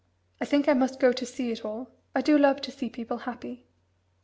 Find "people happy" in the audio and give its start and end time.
2.89-3.67